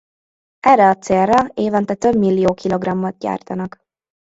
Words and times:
Erre 0.67 0.83
a 0.89 0.95
célra 0.95 1.47
évente 1.53 1.95
több 1.95 2.15
millió 2.17 2.53
kilogrammot 2.53 3.17
gyártanak. 3.17 3.83